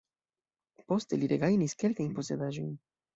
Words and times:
Poste 0.91 1.19
li 1.23 1.29
regajnis 1.33 1.77
kelkajn 1.83 2.09
posedaĵojn. 2.21 2.73